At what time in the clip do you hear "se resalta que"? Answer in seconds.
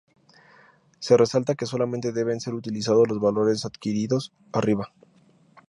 0.97-1.67